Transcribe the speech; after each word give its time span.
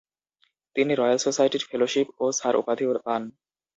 তিনি 0.75 0.91
রয়াল 0.95 1.19
সোসাইটির 1.21 1.63
ফেলোশিপ 1.69 2.07
ও 2.19 2.35
স্যার 2.37 2.53
উপাধি 2.61 2.83
পান। 2.87 3.21